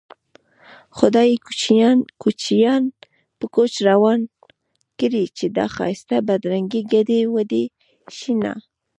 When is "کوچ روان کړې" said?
3.55-5.23